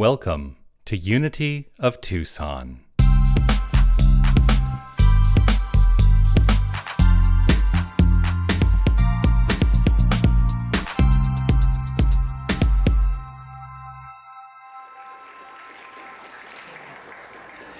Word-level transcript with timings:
Welcome 0.00 0.56
to 0.86 0.96
Unity 0.96 1.68
of 1.78 2.00
Tucson. 2.00 2.80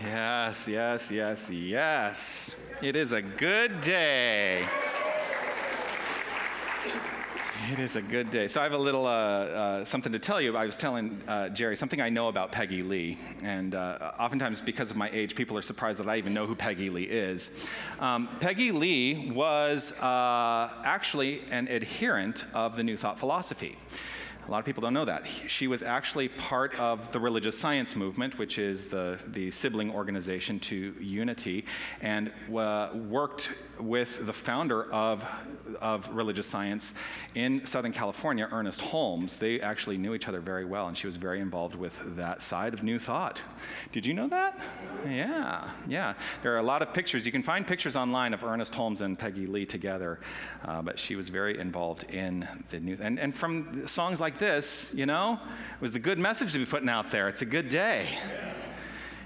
Yes, 0.05 0.69
yes, 0.69 1.11
yes, 1.11 1.51
yes. 1.51 2.57
It 2.83 2.97
is 2.97 3.13
a 3.13 3.23
good 3.23 3.81
day. 3.81 4.69
It 7.71 7.79
is 7.79 7.95
a 7.95 8.03
good 8.03 8.33
day. 8.33 8.49
So 8.49 8.59
I 8.59 8.65
have 8.65 8.73
a 8.73 8.79
little 8.79 9.07
uh, 9.07 9.11
uh, 9.11 9.85
something 9.85 10.11
to 10.13 10.19
tell 10.19 10.41
you. 10.41 10.57
I 10.57 10.67
was 10.67 10.77
telling 10.77 11.23
uh, 11.29 11.51
Jerry 11.51 11.77
something 11.77 12.01
I 12.01 12.09
know 12.09 12.27
about 12.27 12.51
Peggy 12.51 12.83
Lee, 12.83 13.17
and 13.45 13.77
uh, 13.77 14.11
oftentimes 14.19 14.61
because 14.61 14.91
of 14.91 14.97
my 14.97 15.09
age, 15.13 15.37
people 15.37 15.57
are 15.57 15.63
surprised 15.63 16.01
that 16.01 16.09
I 16.09 16.17
even 16.17 16.35
know 16.35 16.47
who 16.47 16.57
Peggy 16.57 16.91
Lee 16.91 17.05
is. 17.05 17.53
Um, 18.01 18.29
Peggy 18.41 18.73
Lee 18.73 19.31
was 19.31 19.93
uh, 19.93 20.71
actually 20.83 21.43
an 21.53 21.69
adherent 21.69 22.43
of 22.55 22.75
the 22.75 22.83
New 22.83 22.97
Thought 22.97 23.21
philosophy. 23.21 23.79
A 24.47 24.51
lot 24.51 24.59
of 24.59 24.65
people 24.65 24.81
don't 24.81 24.95
know 24.95 25.05
that. 25.05 25.27
She 25.47 25.67
was 25.67 25.83
actually 25.83 26.29
part 26.29 26.79
of 26.79 27.13
the 27.13 27.21
religious 27.21 27.59
science 27.59 27.95
movement, 27.95 28.39
which 28.39 28.59
is 28.59 28.87
the, 28.87 29.19
the 29.29 29.51
sibling 29.51 29.93
organization 29.93 30.59
to 30.61 30.95
Unity, 30.99 31.65
and 32.01 32.33
uh, 32.55 32.91
worked 32.95 33.51
with 33.79 34.27
the 34.27 34.33
founder 34.33 34.91
of, 34.93 35.25
of 35.81 36.09
religious 36.13 36.47
science 36.47 36.95
in 37.35 37.65
Southern 37.65 37.93
California, 37.93 38.49
Ernest 38.51 38.81
Holmes. 38.81 39.37
They 39.37 39.61
actually 39.61 39.99
knew 39.99 40.15
each 40.15 40.29
other 40.29 40.41
very 40.41 40.65
well, 40.65 40.89
and 40.89 40.99
she 40.99 41.07
was 41.07 41.17
very 41.17 41.41
involved 41.41 41.75
with 41.75 41.99
that 42.17 42.43
side 42.43 42.75
of 42.75 42.83
New 42.83 42.99
Thought. 42.99 43.41
Did 43.93 44.05
you 44.05 44.15
know 44.15 44.29
that? 44.29 44.61
Yeah, 45.07 45.71
yeah. 45.89 46.15
There 46.43 46.55
are 46.55 46.59
a 46.59 46.63
lot 46.63 46.83
of 46.83 46.93
pictures. 46.93 47.25
You 47.25 47.33
can 47.33 47.43
find 47.43 47.67
pictures 47.67 47.97
online 47.97 48.35
of 48.35 48.43
Ernest 48.43 48.75
Holmes 48.75 49.01
and 49.01 49.19
Peggy 49.19 49.47
Lee 49.47 49.67
together, 49.67 50.21
uh, 50.65 50.83
but 50.83 50.99
she 50.99 51.15
was 51.15 51.29
very 51.29 51.59
involved 51.59 52.05
in 52.05 52.49
the 52.71 52.81
New 52.81 52.99
and, 53.01 53.19
and 53.19 53.37
from 53.37 53.87
songs 53.87 54.21
like 54.21 54.30
this, 54.39 54.93
you 54.95 55.07
know, 55.07 55.41
it 55.75 55.81
was 55.81 55.93
the 55.93 55.99
good 55.99 56.19
message 56.19 56.53
to 56.53 56.59
be 56.59 56.67
putting 56.67 56.89
out 56.89 57.11
there. 57.11 57.29
It's 57.29 57.43
a 57.43 57.47
good 57.47 57.69
day. 57.69 58.09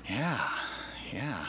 Yeah, 0.08 0.48
yeah. 1.12 1.46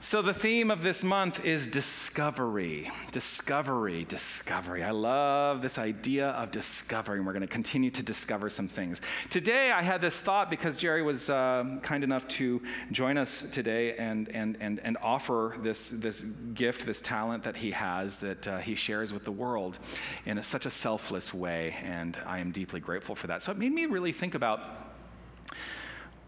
So, 0.00 0.22
the 0.22 0.32
theme 0.32 0.70
of 0.70 0.80
this 0.80 1.02
month 1.02 1.44
is 1.44 1.66
discovery. 1.66 2.88
Discovery, 3.10 4.04
discovery. 4.04 4.84
I 4.84 4.92
love 4.92 5.60
this 5.60 5.76
idea 5.76 6.28
of 6.28 6.52
discovery, 6.52 7.18
and 7.18 7.26
we're 7.26 7.32
going 7.32 7.40
to 7.40 7.48
continue 7.48 7.90
to 7.90 8.02
discover 8.04 8.48
some 8.48 8.68
things. 8.68 9.00
Today, 9.28 9.72
I 9.72 9.82
had 9.82 10.00
this 10.00 10.16
thought 10.16 10.50
because 10.50 10.76
Jerry 10.76 11.02
was 11.02 11.28
uh, 11.28 11.80
kind 11.82 12.04
enough 12.04 12.28
to 12.28 12.62
join 12.92 13.18
us 13.18 13.44
today 13.50 13.96
and, 13.96 14.28
and, 14.28 14.56
and, 14.60 14.78
and 14.84 14.96
offer 15.02 15.56
this, 15.62 15.88
this 15.88 16.24
gift, 16.54 16.86
this 16.86 17.00
talent 17.00 17.42
that 17.42 17.56
he 17.56 17.72
has 17.72 18.18
that 18.18 18.46
uh, 18.46 18.58
he 18.58 18.76
shares 18.76 19.12
with 19.12 19.24
the 19.24 19.32
world 19.32 19.80
in 20.26 20.38
a, 20.38 20.44
such 20.44 20.64
a 20.64 20.70
selfless 20.70 21.34
way, 21.34 21.74
and 21.82 22.16
I 22.24 22.38
am 22.38 22.52
deeply 22.52 22.78
grateful 22.78 23.16
for 23.16 23.26
that. 23.26 23.42
So, 23.42 23.50
it 23.50 23.58
made 23.58 23.72
me 23.72 23.86
really 23.86 24.12
think 24.12 24.36
about 24.36 24.60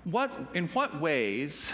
what, 0.03 0.33
in 0.55 0.67
what 0.71 1.01
ways 1.01 1.73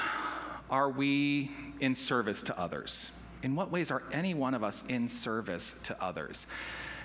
are 0.68 0.90
we 0.90 1.50
in 1.80 1.94
service 1.94 2.42
to 2.44 2.58
others? 2.58 3.10
In 3.42 3.54
what 3.54 3.70
ways 3.70 3.90
are 3.90 4.02
any 4.12 4.34
one 4.34 4.54
of 4.54 4.64
us 4.64 4.82
in 4.88 5.08
service 5.08 5.74
to 5.84 6.02
others? 6.02 6.46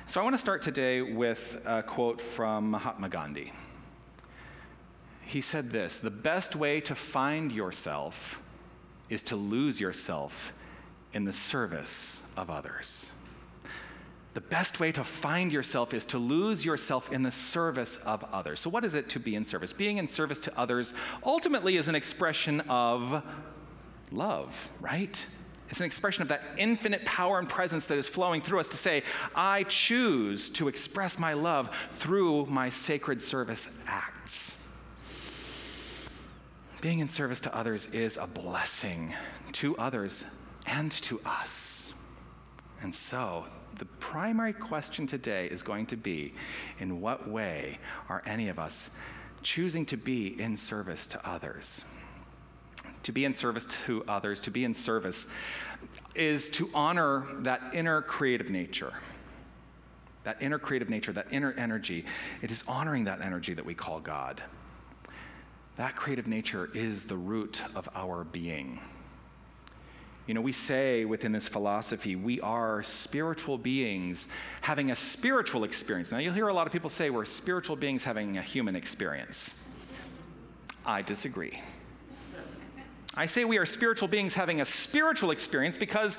So 0.08 0.20
I 0.20 0.24
want 0.24 0.36
to 0.36 0.42
start 0.42 0.62
today 0.62 1.02
with 1.02 1.62
a 1.66 1.84
quote 1.84 2.20
from 2.20 2.72
Mahatma 2.72 3.10
Gandhi. 3.10 3.54
He 5.26 5.42
said 5.42 5.72
this 5.72 5.98
The 5.98 6.12
best 6.12 6.56
way 6.56 6.82
to 6.82 6.96
find 6.96 7.52
yourself 7.52 8.42
is 9.10 9.22
to 9.24 9.36
lose 9.36 9.80
yourself 9.80 10.54
in 11.14 11.26
the 11.26 11.34
service 11.34 12.22
of 12.36 12.50
others. 12.50 13.12
The 14.34 14.42
best 14.42 14.80
way 14.80 14.94
to 14.94 15.04
find 15.04 15.52
yourself 15.52 15.94
is 15.94 16.06
to 16.06 16.18
lose 16.18 16.64
yourself 16.64 17.12
in 17.12 17.22
the 17.22 17.32
service 17.32 17.98
of 17.98 18.24
others. 18.32 18.62
So, 18.62 18.70
what 18.70 18.86
is 18.86 18.96
it 18.96 19.10
to 19.10 19.20
be 19.20 19.36
in 19.36 19.44
service? 19.44 19.74
Being 19.74 19.98
in 19.98 20.08
service 20.08 20.40
to 20.42 20.58
others 20.58 20.94
ultimately 21.26 21.76
is 21.76 21.90
an 21.90 21.96
expression 21.96 22.62
of 22.62 23.24
love, 24.12 24.70
right? 24.80 25.26
It's 25.70 25.80
an 25.80 25.86
expression 25.86 26.22
of 26.22 26.28
that 26.28 26.44
infinite 26.58 27.06
power 27.06 27.40
and 27.40 27.48
presence 27.48 27.86
that 27.86 27.98
is 27.98 28.08
flowing 28.08 28.42
through 28.42 28.60
us 28.60 28.68
to 28.70 28.78
say, 28.78 29.04
I 29.34 29.64
choose 29.64 30.50
to 30.52 30.68
express 30.68 31.18
my 31.18 31.32
love 31.32 31.70
through 31.94 32.48
my 32.48 32.70
sacred 32.70 33.22
service 33.22 33.70
acts. 33.88 34.58
Being 36.82 37.00
in 37.00 37.08
service 37.08 37.40
to 37.42 37.56
others 37.56 37.86
is 37.94 38.18
a 38.18 38.28
blessing 38.28 39.14
to 39.54 39.78
others 39.78 40.26
and 40.66 40.92
to 40.92 41.22
us. 41.26 41.94
And 42.82 42.94
so, 42.94 43.46
the 43.78 43.86
primary 43.86 44.54
question 44.54 45.08
today 45.08 45.48
is 45.48 45.62
going 45.62 45.86
to 45.88 45.96
be 45.96 46.34
in 46.80 47.00
what 47.00 47.30
way 47.30 47.80
are 48.10 48.22
any 48.26 48.50
of 48.50 48.60
us 48.60 48.90
choosing 49.42 49.86
to 49.86 49.96
be 49.96 50.40
in 50.42 50.58
service 50.58 51.08
to 51.08 51.28
others? 51.28 51.86
To 53.04 53.12
be 53.12 53.26
in 53.26 53.34
service 53.34 53.66
to 53.86 54.04
others, 54.08 54.42
to 54.42 54.52
be 54.52 54.64
in 54.64 54.74
service, 54.74 55.28
is 56.16 56.50
to 56.50 56.70
honor 56.74 57.26
that 57.40 57.62
inner 57.74 58.02
creative 58.02 58.50
nature. 58.50 58.94
That 60.24 60.42
inner 60.42 60.60
creative 60.60 60.90
nature, 60.90 61.12
that 61.14 61.28
inner 61.32 61.54
energy. 61.58 62.06
It 62.42 62.52
is 62.52 62.64
honoring 62.68 63.06
that 63.06 63.22
energy 63.22 63.54
that 63.54 63.66
we 63.66 63.74
call 63.74 64.00
God. 64.00 64.44
That 65.78 65.96
creative 65.96 66.28
nature 66.28 66.70
is 66.74 67.06
the 67.06 67.18
root 67.18 67.64
of 67.76 67.90
our 67.96 68.24
being. 68.24 68.80
You 70.28 70.36
know, 70.36 70.42
we 70.42 70.52
say 70.52 71.06
within 71.06 71.32
this 71.32 71.48
philosophy, 71.48 72.16
we 72.16 72.40
are 72.42 72.84
spiritual 72.84 73.58
beings 73.58 74.28
having 74.62 74.92
a 74.92 74.96
spiritual 74.96 75.64
experience. 75.64 76.12
Now, 76.12 76.20
you'll 76.20 76.34
hear 76.34 76.48
a 76.48 76.54
lot 76.54 76.68
of 76.68 76.74
people 76.74 76.90
say 76.90 77.10
we're 77.10 77.26
spiritual 77.26 77.76
beings 77.76 78.04
having 78.04 78.38
a 78.38 78.42
human 78.42 78.76
experience. 78.76 79.56
I 80.86 81.02
disagree. 81.02 81.60
I 83.14 83.26
say 83.26 83.44
we 83.44 83.58
are 83.58 83.66
spiritual 83.66 84.08
beings 84.08 84.36
having 84.36 84.62
a 84.62 84.66
spiritual 84.66 85.32
experience 85.32 85.78
because 85.78 86.18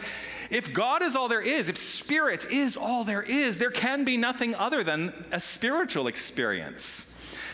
if 0.50 0.75
God 0.75 1.03
is 1.03 1.16
all 1.16 1.28
there 1.28 1.41
is, 1.41 1.70
if 1.70 1.78
spirit 1.78 2.47
is 2.50 2.76
all 2.76 3.03
there 3.03 3.22
is, 3.22 3.56
there 3.56 3.70
can 3.70 4.04
be 4.04 4.19
nothing 4.19 4.54
other 4.54 4.84
than 4.84 5.12
a 5.32 5.41
spiritual 5.41 6.06
experience. 6.06 7.06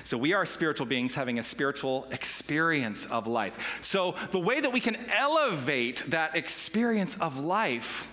So 0.02 0.16
we 0.18 0.32
are 0.32 0.44
spiritual 0.44 0.86
beings 0.86 1.14
having 1.14 1.38
a 1.38 1.42
spiritual 1.42 2.08
experience 2.10 3.06
of 3.06 3.26
life. 3.26 3.78
So 3.82 4.16
the 4.32 4.40
way 4.40 4.60
that 4.60 4.72
we 4.72 4.80
can 4.80 4.96
elevate 5.10 6.02
that 6.08 6.36
experience 6.36 7.16
of 7.20 7.38
life, 7.38 8.08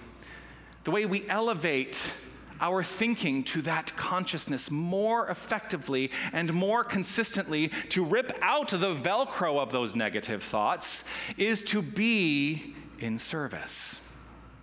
the 0.83 0.91
way 0.91 1.05
we 1.05 1.27
elevate 1.27 2.11
our 2.59 2.83
thinking 2.83 3.43
to 3.43 3.61
that 3.63 3.95
consciousness 3.95 4.71
more 4.71 5.27
effectively 5.29 6.11
and 6.33 6.53
more 6.53 6.83
consistently 6.83 7.71
to 7.89 8.03
rip 8.03 8.31
out 8.41 8.69
the 8.69 8.95
Velcro 8.95 9.59
of 9.59 9.71
those 9.71 9.95
negative 9.95 10.43
thoughts 10.43 11.03
is 11.37 11.63
to 11.63 11.81
be 11.81 12.75
in 12.99 13.19
service. 13.19 13.99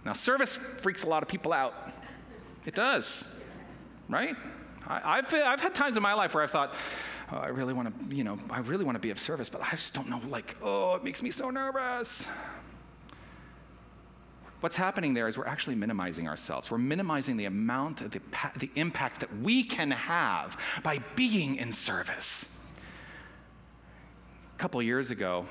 Now, 0.05 0.13
service 0.15 0.59
freaks 0.79 1.05
a 1.05 1.09
lot 1.09 1.23
of 1.23 1.29
people 1.29 1.53
out. 1.53 1.75
It 2.67 2.75
does, 2.75 3.25
right? 4.09 4.37
I, 4.87 5.17
have 5.17 5.33
I've 5.33 5.61
had 5.61 5.75
times 5.75 5.97
in 5.97 6.03
my 6.03 6.15
life 6.15 6.35
where 6.35 6.43
I've 6.43 6.51
thought, 6.51 6.75
oh, 7.31 7.37
I 7.37 7.49
really 7.49 7.73
want 7.73 8.11
to, 8.11 8.17
you 8.17 8.25
know, 8.25 8.39
I 8.51 8.61
really 8.61 8.85
want 8.85 8.97
to 8.97 9.01
be 9.01 9.11
of 9.11 9.19
service, 9.19 9.49
but 9.49 9.61
I 9.61 9.71
just 9.71 9.95
don't 9.95 10.09
know, 10.09 10.21
like, 10.29 10.57
oh, 10.63 10.95
it 10.95 11.05
makes 11.05 11.23
me 11.23 11.31
so 11.31 11.51
nervous 11.51 12.27
what's 14.63 14.77
happening 14.77 15.13
there 15.13 15.27
is 15.27 15.37
we're 15.37 15.47
actually 15.47 15.75
minimizing 15.75 16.29
ourselves. 16.29 16.71
We're 16.71 16.79
minimizing 16.79 17.37
the 17.37 17.47
amount 17.47 18.01
of 18.01 18.13
the, 18.13 18.21
the 18.59 18.71
impact 18.77 19.21
that 19.21 19.37
we 19.39 19.65
can 19.65 19.91
have 19.91 20.57
by 20.83 20.99
being 21.17 21.57
in 21.57 21.73
service. 21.73 22.49
A 24.55 24.59
couple 24.59 24.81
years 24.81 25.11
ago, 25.11 25.47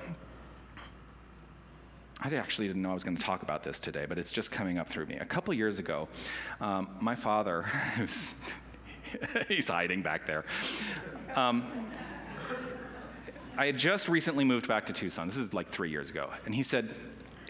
I 2.22 2.34
actually 2.36 2.68
didn't 2.68 2.84
know 2.84 2.92
I 2.92 2.94
was 2.94 3.04
going 3.04 3.18
to 3.18 3.22
talk 3.24 3.44
about 3.44 3.64
this 3.64 3.82
today, 3.82 4.06
but 4.08 4.18
it's 4.18 4.32
just 4.32 4.50
coming 4.50 4.78
up 4.78 4.88
through 4.88 5.08
me. 5.08 5.18
A 5.18 5.26
couple 5.26 5.54
years 5.54 5.80
ago, 5.80 6.08
um, 6.62 6.88
my 7.02 7.16
father, 7.16 7.66
he's 9.50 9.68
hiding 9.68 10.04
back 10.04 10.26
there. 10.26 10.46
Um, 11.36 11.70
I 13.58 13.66
had 13.66 13.78
just 13.78 14.08
recently 14.08 14.46
moved 14.46 14.70
back 14.70 14.86
to 14.86 14.94
Tucson. 14.94 15.28
This 15.28 15.36
is 15.36 15.54
like 15.54 15.70
three 15.70 15.90
years 15.90 16.10
ago. 16.10 16.30
And 16.46 16.56
he 16.56 16.64
said, 16.64 16.94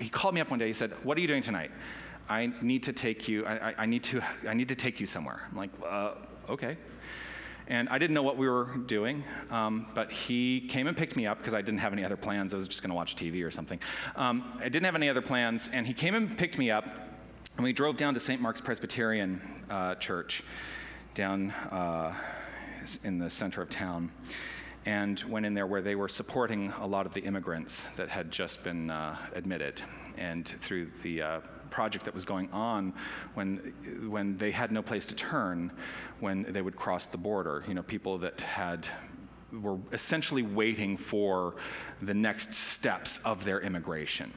he 0.02 0.10
called 0.10 0.36
me 0.36 0.42
up 0.42 0.50
one 0.50 0.60
day. 0.60 0.68
He 0.68 0.74
said, 0.74 0.94
What 1.04 1.18
are 1.18 1.22
you 1.22 1.28
doing 1.28 1.44
tonight? 1.44 1.72
I 2.30 2.52
need 2.62 2.84
to 2.84 2.94
take 2.94 3.28
you, 3.28 3.46
I, 3.46 3.74
I 3.78 3.86
need, 3.86 4.04
to, 4.06 4.22
I 4.48 4.54
need 4.54 4.70
to 4.70 4.76
take 4.76 5.00
you 5.00 5.06
somewhere. 5.06 5.42
I'm 5.52 5.58
like, 5.58 5.70
uh, 5.86 6.14
okay. 6.50 6.78
And 7.68 7.90
I 7.90 7.98
didn't 7.98 8.14
know 8.14 8.24
what 8.24 8.38
we 8.38 8.48
were 8.48 8.70
doing, 8.86 9.24
um, 9.50 9.88
but 9.94 10.12
he 10.12 10.62
came 10.68 10.88
and 10.88 10.96
picked 10.96 11.16
me 11.16 11.28
up 11.28 11.40
because 11.40 11.54
I 11.54 11.62
didn't 11.62 11.80
have 11.80 11.92
any 11.94 12.06
other 12.06 12.16
plans. 12.16 12.54
I 12.54 12.58
was 12.58 12.68
just 12.68 12.82
going 12.82 12.90
to 12.90 12.96
watch 12.96 13.16
TV 13.16 13.46
or 13.46 13.52
something. 13.52 13.80
Um, 14.16 14.58
I 14.60 14.70
didn't 14.70 14.86
have 14.86 14.96
any 14.96 15.10
other 15.10 15.22
plans, 15.22 15.70
and 15.72 15.86
he 15.86 15.94
came 15.94 16.16
and 16.16 16.38
picked 16.38 16.58
me 16.58 16.72
up, 16.72 16.86
and 17.58 17.64
we 17.64 17.74
drove 17.74 17.98
down 17.98 18.14
to 18.14 18.20
St. 18.20 18.42
Mark's 18.42 18.62
Presbyterian 18.62 19.42
uh, 19.70 19.96
Church 19.96 20.44
down 21.14 21.52
uh, 21.72 22.16
in 23.04 23.20
the 23.20 23.30
center 23.30 23.62
of 23.62 23.70
town. 23.70 24.12
And 24.86 25.20
went 25.24 25.46
in 25.46 25.54
there 25.54 25.68
where 25.68 25.82
they 25.82 25.96
were 25.96 26.10
supporting 26.10 26.72
a 26.80 26.88
lot 26.88 27.06
of 27.06 27.14
the 27.14 27.22
immigrants 27.22 27.88
that 27.98 28.10
had 28.10 28.32
just 28.32 28.64
been 28.64 28.90
uh, 28.90 29.16
admitted. 29.34 29.82
And 30.18 30.48
through 30.48 30.92
the 31.04 31.22
uh, 31.22 31.40
project 31.70 32.06
that 32.06 32.14
was 32.14 32.26
going 32.26 32.50
on 32.52 32.94
when, 33.34 33.74
when 34.10 34.38
they 34.38 34.52
had 34.52 34.72
no 34.72 34.82
place 34.82 35.06
to 35.08 35.16
turn 35.16 35.72
when 36.20 36.44
they 36.44 36.62
would 36.62 36.76
cross 36.76 37.06
the 37.06 37.18
border, 37.18 37.64
you 37.68 37.74
know, 37.74 37.84
people 37.84 38.18
that 38.20 38.42
had 38.42 38.88
were 39.52 39.78
essentially 39.92 40.44
waiting 40.44 40.96
for 40.96 41.56
the 42.02 42.14
next 42.14 42.54
steps 42.54 43.20
of 43.26 43.44
their 43.44 43.60
immigration. 43.60 44.32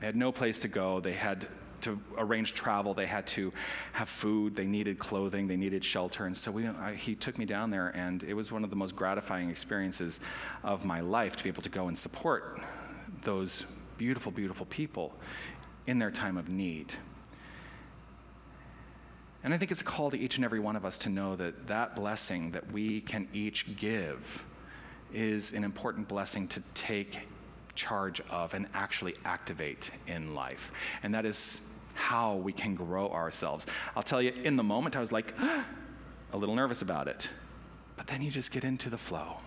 They 0.00 0.06
had 0.06 0.16
no 0.16 0.32
place 0.32 0.58
to 0.60 0.68
go. 0.68 1.00
They 1.00 1.12
had 1.12 1.46
to 1.82 2.00
arrange 2.18 2.54
travel. 2.54 2.94
They 2.94 3.06
had 3.06 3.26
to 3.28 3.52
have 3.92 4.08
food. 4.08 4.56
They 4.56 4.66
needed 4.66 4.98
clothing. 4.98 5.46
They 5.46 5.56
needed 5.56 5.84
shelter. 5.84 6.26
And 6.26 6.36
so 6.36 6.50
we, 6.50 6.66
I, 6.66 6.94
he 6.94 7.14
took 7.14 7.38
me 7.38 7.44
down 7.44 7.70
there, 7.70 7.88
and 7.88 8.22
it 8.22 8.34
was 8.34 8.52
one 8.52 8.64
of 8.64 8.70
the 8.70 8.76
most 8.76 8.96
gratifying 8.96 9.50
experiences 9.50 10.20
of 10.62 10.84
my 10.84 11.00
life 11.00 11.36
to 11.36 11.42
be 11.42 11.48
able 11.48 11.62
to 11.62 11.70
go 11.70 11.88
and 11.88 11.98
support 11.98 12.60
those 13.22 13.64
beautiful, 13.98 14.32
beautiful 14.32 14.66
people 14.66 15.14
in 15.86 15.98
their 15.98 16.10
time 16.10 16.36
of 16.36 16.48
need. 16.48 16.94
And 19.44 19.54
I 19.54 19.58
think 19.58 19.70
it's 19.70 19.80
a 19.80 19.84
call 19.84 20.10
to 20.10 20.18
each 20.18 20.36
and 20.36 20.44
every 20.44 20.58
one 20.58 20.74
of 20.74 20.84
us 20.84 20.98
to 20.98 21.08
know 21.08 21.36
that 21.36 21.68
that 21.68 21.94
blessing 21.94 22.50
that 22.50 22.72
we 22.72 23.00
can 23.00 23.28
each 23.32 23.76
give 23.76 24.44
is 25.14 25.52
an 25.52 25.62
important 25.62 26.08
blessing 26.08 26.48
to 26.48 26.62
take 26.74 27.20
charge 27.76 28.20
of 28.30 28.54
and 28.54 28.66
actually 28.74 29.14
activate 29.24 29.90
in 30.06 30.34
life. 30.34 30.72
And 31.02 31.14
that 31.14 31.24
is 31.24 31.60
how 31.94 32.36
we 32.36 32.52
can 32.52 32.74
grow 32.74 33.08
ourselves. 33.08 33.66
I'll 33.94 34.02
tell 34.02 34.20
you, 34.20 34.32
in 34.44 34.56
the 34.56 34.62
moment, 34.62 34.96
I 34.96 35.00
was 35.00 35.12
like 35.12 35.34
a 36.32 36.36
little 36.36 36.54
nervous 36.54 36.82
about 36.82 37.08
it. 37.08 37.28
But 37.96 38.06
then 38.06 38.22
you 38.22 38.30
just 38.30 38.50
get 38.50 38.64
into 38.64 38.90
the 38.90 38.98
flow 38.98 39.38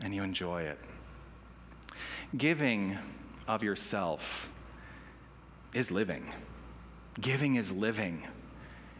and 0.00 0.14
you 0.14 0.22
enjoy 0.22 0.62
it. 0.62 0.78
Giving 2.36 2.96
of 3.46 3.62
yourself 3.62 4.48
is 5.74 5.90
living. 5.90 6.30
Giving 7.20 7.56
is 7.56 7.72
living. 7.72 8.22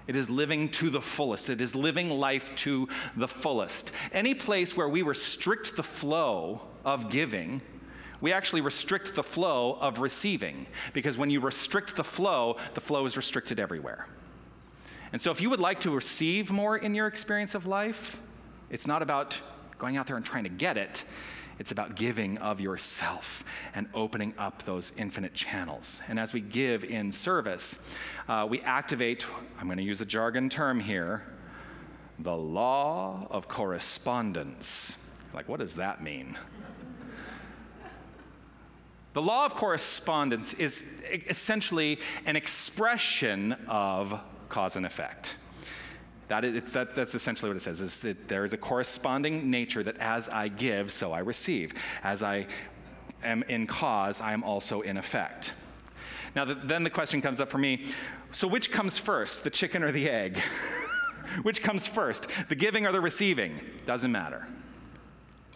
It 0.06 0.16
is 0.16 0.30
living 0.30 0.70
to 0.70 0.90
the 0.90 1.02
fullest. 1.02 1.50
It 1.50 1.60
is 1.60 1.74
living 1.74 2.08
life 2.08 2.50
to 2.56 2.88
the 3.14 3.28
fullest. 3.28 3.92
Any 4.10 4.34
place 4.34 4.76
where 4.76 4.88
we 4.88 5.02
restrict 5.02 5.76
the 5.76 5.82
flow 5.82 6.62
of 6.84 7.10
giving, 7.10 7.60
we 8.20 8.32
actually 8.32 8.60
restrict 8.60 9.14
the 9.14 9.22
flow 9.22 9.78
of 9.80 10.00
receiving. 10.00 10.66
Because 10.92 11.16
when 11.18 11.30
you 11.30 11.40
restrict 11.40 11.96
the 11.96 12.04
flow, 12.04 12.56
the 12.74 12.80
flow 12.80 13.06
is 13.06 13.16
restricted 13.16 13.60
everywhere. 13.60 14.06
And 15.12 15.22
so, 15.22 15.30
if 15.30 15.40
you 15.40 15.48
would 15.50 15.60
like 15.60 15.80
to 15.80 15.90
receive 15.90 16.50
more 16.50 16.76
in 16.76 16.94
your 16.94 17.06
experience 17.06 17.54
of 17.54 17.66
life, 17.66 18.20
it's 18.70 18.86
not 18.86 19.00
about 19.00 19.40
going 19.78 19.96
out 19.96 20.06
there 20.06 20.16
and 20.16 20.24
trying 20.24 20.44
to 20.44 20.50
get 20.50 20.76
it. 20.76 21.04
It's 21.58 21.72
about 21.72 21.96
giving 21.96 22.38
of 22.38 22.60
yourself 22.60 23.42
and 23.74 23.88
opening 23.92 24.32
up 24.38 24.64
those 24.64 24.92
infinite 24.96 25.34
channels. 25.34 26.00
And 26.06 26.18
as 26.18 26.32
we 26.32 26.40
give 26.40 26.84
in 26.84 27.10
service, 27.10 27.78
uh, 28.28 28.46
we 28.48 28.60
activate, 28.60 29.26
I'm 29.58 29.66
going 29.66 29.78
to 29.78 29.84
use 29.84 30.00
a 30.00 30.06
jargon 30.06 30.48
term 30.48 30.78
here, 30.78 31.24
the 32.20 32.36
law 32.36 33.26
of 33.30 33.48
correspondence. 33.48 34.98
Like, 35.34 35.48
what 35.48 35.58
does 35.58 35.74
that 35.76 36.02
mean? 36.02 36.36
The 39.18 39.22
law 39.22 39.46
of 39.46 39.56
correspondence 39.56 40.54
is 40.54 40.84
essentially 41.28 41.98
an 42.24 42.36
expression 42.36 43.54
of 43.66 44.20
cause 44.48 44.76
and 44.76 44.86
effect. 44.86 45.34
That 46.28 46.44
is, 46.44 46.70
that, 46.70 46.94
that's 46.94 47.16
essentially 47.16 47.50
what 47.50 47.56
it 47.56 47.62
says, 47.62 47.82
is 47.82 47.98
that 47.98 48.28
there 48.28 48.44
is 48.44 48.52
a 48.52 48.56
corresponding 48.56 49.50
nature 49.50 49.82
that 49.82 49.96
as 49.96 50.28
I 50.28 50.46
give, 50.46 50.92
so 50.92 51.10
I 51.10 51.18
receive. 51.18 51.74
As 52.04 52.22
I 52.22 52.46
am 53.24 53.42
in 53.48 53.66
cause, 53.66 54.20
I 54.20 54.34
am 54.34 54.44
also 54.44 54.82
in 54.82 54.96
effect. 54.96 55.52
Now, 56.36 56.44
the, 56.44 56.54
then 56.54 56.84
the 56.84 56.90
question 56.90 57.20
comes 57.20 57.40
up 57.40 57.50
for 57.50 57.58
me 57.58 57.86
so 58.30 58.46
which 58.46 58.70
comes 58.70 58.98
first, 58.98 59.42
the 59.42 59.50
chicken 59.50 59.82
or 59.82 59.90
the 59.90 60.08
egg? 60.08 60.38
which 61.42 61.60
comes 61.60 61.88
first, 61.88 62.28
the 62.48 62.54
giving 62.54 62.86
or 62.86 62.92
the 62.92 63.00
receiving? 63.00 63.58
Doesn't 63.84 64.12
matter. 64.12 64.46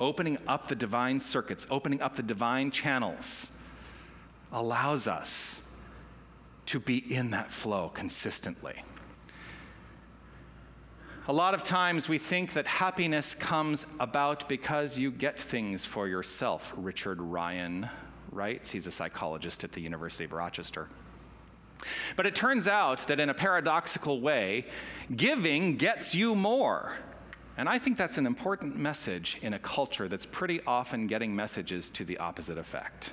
Opening 0.02 0.36
up 0.48 0.66
the 0.66 0.74
divine 0.74 1.20
circuits, 1.20 1.64
opening 1.70 2.02
up 2.02 2.16
the 2.16 2.24
divine 2.24 2.72
channels 2.72 3.52
allows 4.50 5.06
us 5.06 5.62
to 6.66 6.80
be 6.80 6.98
in 7.14 7.30
that 7.30 7.52
flow 7.52 7.88
consistently. 7.88 8.82
A 11.28 11.32
lot 11.32 11.54
of 11.54 11.62
times 11.62 12.08
we 12.08 12.18
think 12.18 12.54
that 12.54 12.66
happiness 12.66 13.36
comes 13.36 13.86
about 14.00 14.48
because 14.48 14.98
you 14.98 15.12
get 15.12 15.40
things 15.40 15.84
for 15.84 16.08
yourself. 16.08 16.72
Richard 16.76 17.22
Ryan 17.22 17.88
writes, 18.32 18.72
he's 18.72 18.88
a 18.88 18.90
psychologist 18.90 19.62
at 19.62 19.70
the 19.70 19.80
University 19.80 20.24
of 20.24 20.32
Rochester. 20.32 20.88
But 22.16 22.26
it 22.26 22.34
turns 22.34 22.66
out 22.66 23.06
that 23.06 23.20
in 23.20 23.28
a 23.28 23.34
paradoxical 23.34 24.20
way, 24.20 24.66
giving 25.14 25.76
gets 25.76 26.12
you 26.12 26.34
more. 26.34 26.98
And 27.56 27.68
I 27.68 27.78
think 27.78 27.98
that's 27.98 28.18
an 28.18 28.26
important 28.26 28.76
message 28.76 29.38
in 29.42 29.54
a 29.54 29.58
culture 29.58 30.08
that's 30.08 30.26
pretty 30.26 30.60
often 30.66 31.06
getting 31.06 31.36
messages 31.36 31.90
to 31.90 32.04
the 32.04 32.18
opposite 32.18 32.58
effect. 32.58 33.12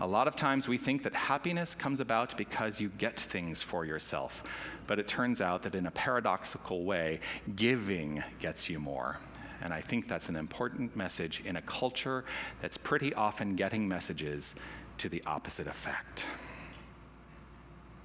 A 0.00 0.06
lot 0.06 0.26
of 0.26 0.34
times 0.34 0.66
we 0.66 0.76
think 0.76 1.04
that 1.04 1.14
happiness 1.14 1.76
comes 1.76 2.00
about 2.00 2.36
because 2.36 2.80
you 2.80 2.88
get 2.98 3.20
things 3.20 3.62
for 3.62 3.84
yourself. 3.84 4.42
But 4.88 4.98
it 4.98 5.06
turns 5.06 5.40
out 5.40 5.62
that 5.62 5.76
in 5.76 5.86
a 5.86 5.90
paradoxical 5.92 6.84
way, 6.84 7.20
giving 7.54 8.22
gets 8.40 8.68
you 8.68 8.80
more. 8.80 9.18
And 9.62 9.72
I 9.72 9.80
think 9.80 10.08
that's 10.08 10.28
an 10.28 10.34
important 10.36 10.96
message 10.96 11.42
in 11.44 11.56
a 11.56 11.62
culture 11.62 12.24
that's 12.60 12.76
pretty 12.76 13.14
often 13.14 13.54
getting 13.54 13.86
messages 13.86 14.56
to 14.98 15.08
the 15.08 15.22
opposite 15.24 15.68
effect. 15.68 16.26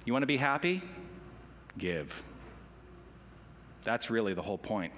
You 0.04 0.12
want 0.12 0.22
to 0.22 0.28
be 0.28 0.36
happy? 0.36 0.82
Give. 1.76 2.22
That's 3.82 4.10
really 4.10 4.34
the 4.34 4.42
whole 4.42 4.58
point. 4.58 4.92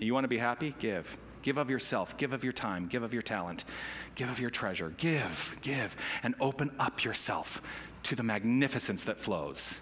You 0.00 0.14
want 0.14 0.24
to 0.24 0.28
be 0.28 0.38
happy? 0.38 0.74
Give. 0.78 1.06
Give 1.42 1.56
of 1.56 1.70
yourself, 1.70 2.16
give 2.16 2.32
of 2.32 2.42
your 2.44 2.52
time, 2.52 2.88
give 2.88 3.02
of 3.02 3.12
your 3.12 3.22
talent, 3.22 3.64
give 4.16 4.28
of 4.28 4.40
your 4.40 4.50
treasure. 4.50 4.92
Give, 4.96 5.56
give, 5.62 5.96
and 6.22 6.34
open 6.40 6.70
up 6.78 7.04
yourself 7.04 7.62
to 8.04 8.16
the 8.16 8.22
magnificence 8.22 9.04
that 9.04 9.20
flows. 9.20 9.80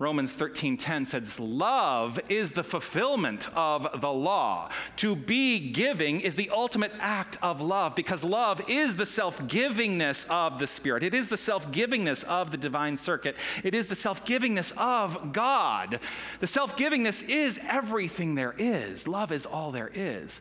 Romans 0.00 0.32
13:10 0.32 1.06
says 1.06 1.38
love 1.38 2.18
is 2.30 2.52
the 2.52 2.64
fulfillment 2.64 3.54
of 3.54 4.00
the 4.00 4.10
law. 4.10 4.70
To 4.96 5.14
be 5.14 5.70
giving 5.72 6.22
is 6.22 6.36
the 6.36 6.48
ultimate 6.48 6.92
act 6.98 7.36
of 7.42 7.60
love 7.60 7.94
because 7.94 8.24
love 8.24 8.62
is 8.66 8.96
the 8.96 9.04
self-givingness 9.04 10.24
of 10.30 10.58
the 10.58 10.66
spirit. 10.66 11.02
It 11.02 11.12
is 11.12 11.28
the 11.28 11.36
self-givingness 11.36 12.24
of 12.24 12.50
the 12.50 12.56
divine 12.56 12.96
circuit. 12.96 13.36
It 13.62 13.74
is 13.74 13.88
the 13.88 13.94
self-givingness 13.94 14.72
of 14.78 15.34
God. 15.34 16.00
The 16.40 16.46
self-givingness 16.46 17.28
is 17.28 17.60
everything 17.68 18.36
there 18.36 18.54
is. 18.56 19.06
Love 19.06 19.30
is 19.30 19.44
all 19.44 19.70
there 19.70 19.90
is. 19.92 20.40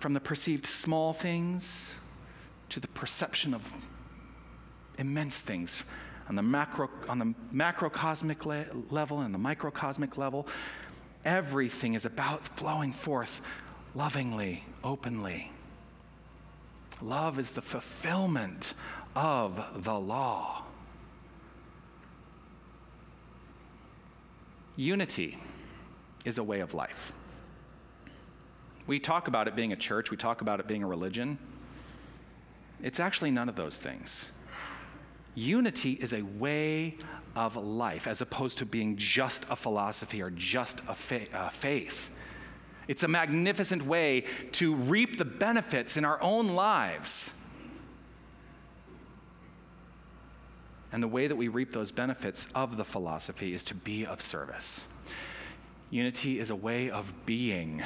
From 0.00 0.14
the 0.14 0.20
perceived 0.20 0.66
small 0.66 1.12
things 1.12 1.94
to 2.70 2.80
the 2.80 2.88
perception 2.88 3.52
of 3.52 3.70
immense 4.96 5.38
things 5.40 5.82
on 6.28 6.36
the, 6.36 6.42
macro, 6.42 6.88
on 7.08 7.18
the 7.18 7.34
macrocosmic 7.52 8.46
le- 8.46 8.66
level 8.90 9.20
and 9.20 9.34
the 9.34 9.38
microcosmic 9.38 10.16
level, 10.16 10.46
everything 11.24 11.94
is 11.94 12.04
about 12.04 12.46
flowing 12.58 12.92
forth 12.92 13.40
lovingly, 13.94 14.64
openly. 14.82 15.50
Love 17.00 17.38
is 17.38 17.50
the 17.50 17.62
fulfillment 17.62 18.74
of 19.14 19.84
the 19.84 19.98
law. 19.98 20.64
Unity 24.76 25.38
is 26.24 26.38
a 26.38 26.42
way 26.42 26.60
of 26.60 26.72
life. 26.72 27.12
We 28.86 28.98
talk 28.98 29.28
about 29.28 29.48
it 29.48 29.54
being 29.54 29.72
a 29.72 29.76
church, 29.76 30.10
we 30.10 30.16
talk 30.16 30.40
about 30.40 30.60
it 30.60 30.66
being 30.66 30.82
a 30.82 30.86
religion. 30.86 31.38
It's 32.82 32.98
actually 32.98 33.30
none 33.30 33.48
of 33.48 33.54
those 33.54 33.78
things. 33.78 34.32
Unity 35.34 35.92
is 35.92 36.12
a 36.12 36.22
way 36.22 36.96
of 37.34 37.56
life 37.56 38.06
as 38.06 38.20
opposed 38.20 38.58
to 38.58 38.66
being 38.66 38.96
just 38.96 39.46
a 39.48 39.56
philosophy 39.56 40.20
or 40.20 40.30
just 40.30 40.80
a 40.88 40.94
fa- 40.94 41.32
uh, 41.32 41.48
faith. 41.50 42.10
It's 42.88 43.02
a 43.02 43.08
magnificent 43.08 43.86
way 43.86 44.24
to 44.52 44.74
reap 44.74 45.16
the 45.16 45.24
benefits 45.24 45.96
in 45.96 46.04
our 46.04 46.20
own 46.22 46.48
lives. 46.48 47.32
And 50.92 51.02
the 51.02 51.08
way 51.08 51.26
that 51.26 51.36
we 51.36 51.48
reap 51.48 51.72
those 51.72 51.90
benefits 51.90 52.48
of 52.54 52.76
the 52.76 52.84
philosophy 52.84 53.54
is 53.54 53.64
to 53.64 53.74
be 53.74 54.04
of 54.04 54.20
service. 54.20 54.84
Unity 55.90 56.38
is 56.38 56.50
a 56.50 56.56
way 56.56 56.90
of 56.90 57.12
being, 57.24 57.82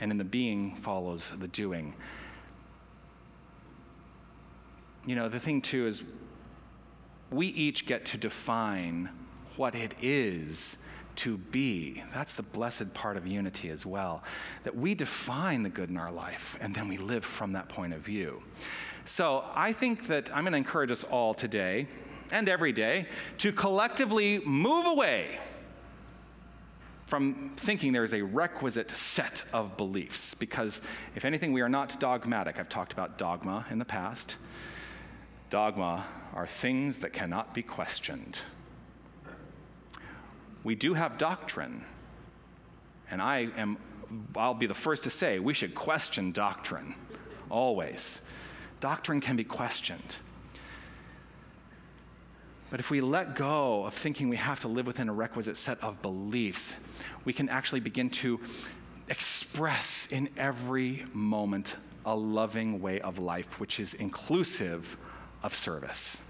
and 0.00 0.12
in 0.12 0.18
the 0.18 0.24
being 0.24 0.76
follows 0.76 1.32
the 1.38 1.48
doing 1.48 1.94
you 5.06 5.14
know, 5.14 5.28
the 5.28 5.40
thing 5.40 5.62
too 5.62 5.86
is 5.86 6.02
we 7.30 7.46
each 7.48 7.86
get 7.86 8.04
to 8.06 8.18
define 8.18 9.10
what 9.56 9.74
it 9.74 9.94
is 10.00 10.78
to 11.16 11.36
be. 11.36 12.02
That's 12.14 12.34
the 12.34 12.42
blessed 12.42 12.94
part 12.94 13.16
of 13.16 13.26
unity 13.26 13.70
as 13.70 13.84
well, 13.84 14.22
that 14.64 14.76
we 14.76 14.94
define 14.94 15.62
the 15.62 15.68
good 15.68 15.90
in 15.90 15.96
our 15.96 16.12
life 16.12 16.56
and 16.60 16.74
then 16.74 16.88
we 16.88 16.96
live 16.96 17.24
from 17.24 17.52
that 17.52 17.68
point 17.68 17.92
of 17.92 18.00
view. 18.00 18.42
So 19.04 19.44
I 19.54 19.72
think 19.72 20.06
that 20.08 20.34
I'm 20.34 20.44
going 20.44 20.52
to 20.52 20.58
encourage 20.58 20.90
us 20.90 21.04
all 21.04 21.34
today 21.34 21.88
and 22.32 22.48
every 22.48 22.72
day 22.72 23.06
to 23.38 23.52
collectively 23.52 24.40
move 24.40 24.86
away 24.86 25.38
from 27.06 27.52
thinking 27.56 27.92
there's 27.92 28.14
a 28.14 28.22
requisite 28.22 28.90
set 28.92 29.42
of 29.52 29.76
beliefs. 29.76 30.34
Because 30.34 30.80
if 31.16 31.24
anything, 31.24 31.52
we 31.52 31.60
are 31.60 31.68
not 31.68 31.98
dogmatic. 31.98 32.56
I've 32.58 32.68
talked 32.68 32.92
about 32.92 33.18
dogma 33.18 33.66
in 33.68 33.78
the 33.80 33.84
past. 33.84 34.36
Dogma 35.50 36.06
are 36.32 36.46
things 36.46 36.98
that 36.98 37.12
cannot 37.12 37.52
be 37.52 37.62
questioned. 37.62 38.42
We 40.62 40.76
do 40.76 40.94
have 40.94 41.18
doctrine, 41.18 41.84
and 43.10 43.20
I 43.20 43.48
am, 43.56 43.76
I'll 44.36 44.54
be 44.54 44.66
the 44.66 44.74
first 44.74 45.02
to 45.04 45.10
say, 45.10 45.40
we 45.40 45.52
should 45.52 45.74
question 45.74 46.30
doctrine, 46.30 46.94
always. 47.50 48.22
Doctrine 48.78 49.20
can 49.20 49.36
be 49.36 49.44
questioned. 49.44 50.18
But 52.70 52.78
if 52.78 52.90
we 52.90 53.00
let 53.00 53.34
go 53.34 53.84
of 53.84 53.94
thinking 53.94 54.28
we 54.28 54.36
have 54.36 54.60
to 54.60 54.68
live 54.68 54.86
within 54.86 55.08
a 55.08 55.12
requisite 55.12 55.56
set 55.56 55.82
of 55.82 56.00
beliefs, 56.00 56.76
we 57.24 57.32
can 57.32 57.48
actually 57.48 57.80
begin 57.80 58.08
to 58.10 58.38
express 59.08 60.06
in 60.12 60.28
every 60.36 61.04
moment 61.12 61.74
a 62.06 62.14
loving 62.14 62.80
way 62.80 63.00
of 63.00 63.18
life, 63.18 63.58
which 63.58 63.80
is 63.80 63.94
inclusive 63.94 64.96
of 65.42 65.54
service. 65.54 66.22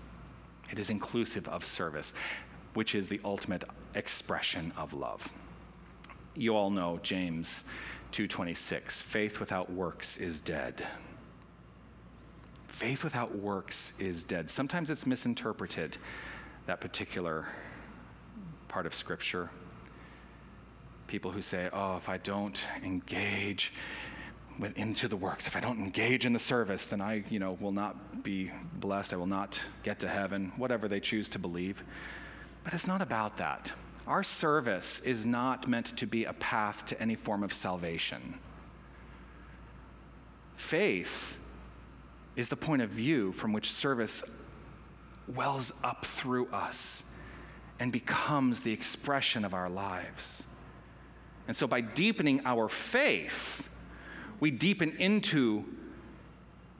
It 0.70 0.78
is 0.78 0.90
inclusive 0.90 1.48
of 1.48 1.64
service, 1.64 2.14
which 2.74 2.94
is 2.94 3.08
the 3.08 3.20
ultimate 3.24 3.64
expression 3.94 4.72
of 4.76 4.92
love. 4.92 5.32
You 6.34 6.56
all 6.56 6.70
know 6.70 7.00
James 7.02 7.64
2:26, 8.12 9.02
faith 9.02 9.40
without 9.40 9.70
works 9.70 10.16
is 10.16 10.40
dead. 10.40 10.86
Faith 12.68 13.02
without 13.02 13.36
works 13.36 13.92
is 13.98 14.22
dead. 14.24 14.50
Sometimes 14.50 14.90
it's 14.90 15.06
misinterpreted 15.06 15.98
that 16.66 16.80
particular 16.80 17.48
part 18.68 18.86
of 18.86 18.94
scripture. 18.94 19.50
People 21.08 21.32
who 21.32 21.42
say, 21.42 21.68
"Oh, 21.72 21.96
if 21.96 22.08
I 22.08 22.18
don't 22.18 22.62
engage 22.82 23.72
with, 24.58 24.76
into 24.76 25.08
the 25.08 25.16
works. 25.16 25.46
If 25.46 25.56
I 25.56 25.60
don't 25.60 25.78
engage 25.78 26.26
in 26.26 26.32
the 26.32 26.38
service, 26.38 26.86
then 26.86 27.00
I, 27.00 27.24
you 27.30 27.38
know, 27.38 27.56
will 27.60 27.72
not 27.72 28.22
be 28.22 28.50
blessed. 28.74 29.12
I 29.12 29.16
will 29.16 29.26
not 29.26 29.60
get 29.82 30.00
to 30.00 30.08
heaven, 30.08 30.52
whatever 30.56 30.88
they 30.88 31.00
choose 31.00 31.28
to 31.30 31.38
believe. 31.38 31.82
But 32.64 32.74
it's 32.74 32.86
not 32.86 33.00
about 33.02 33.38
that. 33.38 33.72
Our 34.06 34.22
service 34.22 35.00
is 35.00 35.24
not 35.24 35.68
meant 35.68 35.96
to 35.96 36.06
be 36.06 36.24
a 36.24 36.32
path 36.32 36.84
to 36.86 37.00
any 37.00 37.14
form 37.14 37.42
of 37.42 37.52
salvation. 37.52 38.38
Faith 40.56 41.38
is 42.36 42.48
the 42.48 42.56
point 42.56 42.82
of 42.82 42.90
view 42.90 43.32
from 43.32 43.52
which 43.52 43.70
service 43.70 44.24
wells 45.34 45.72
up 45.82 46.04
through 46.04 46.48
us 46.48 47.04
and 47.78 47.90
becomes 47.90 48.60
the 48.60 48.72
expression 48.72 49.44
of 49.44 49.54
our 49.54 49.70
lives. 49.70 50.46
And 51.48 51.56
so, 51.56 51.66
by 51.66 51.80
deepening 51.80 52.42
our 52.44 52.68
faith, 52.68 53.68
we 54.40 54.50
deepen 54.50 54.96
into 54.98 55.64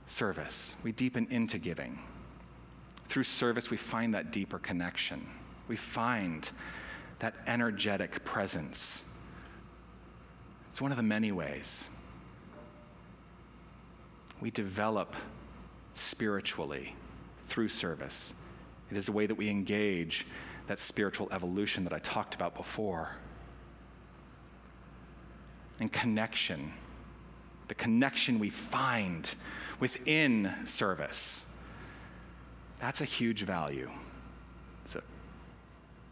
service, 0.07 0.75
we 0.83 0.93
deepen 0.93 1.27
into 1.31 1.59
giving. 1.59 1.99
Through 3.09 3.25
service, 3.25 3.71
we 3.71 3.77
find 3.77 4.15
that 4.15 4.33
deeper 4.33 4.59
connection. 4.59 5.27
We 5.69 5.77
find 5.77 6.51
that 7.19 7.35
energetic 7.47 8.25
presence. 8.25 9.05
It's 10.71 10.81
one 10.81 10.91
of 10.91 10.97
the 10.97 11.03
many 11.03 11.33
ways. 11.33 11.89
We 14.41 14.51
develop 14.51 15.15
spiritually 15.95 16.95
through 17.49 17.69
service. 17.69 18.33
It 18.91 18.97
is 18.97 19.09
a 19.09 19.13
way 19.13 19.27
that 19.27 19.35
we 19.35 19.49
engage 19.51 20.27
that 20.67 20.81
spiritual 20.81 21.29
evolution 21.31 21.85
that 21.85 21.93
I 21.93 21.99
talked 21.99 22.35
about 22.35 22.55
before. 22.55 23.17
And 25.79 25.93
connection 25.93 26.73
the 27.71 27.75
connection 27.77 28.41
we 28.41 28.51
find 28.51 29.33
within 29.79 30.53
service. 30.65 31.47
That's 32.81 33.01
a 33.01 33.05
huge 33.05 33.45
value. 33.45 33.89
It's 34.85 34.97
a 34.97 35.03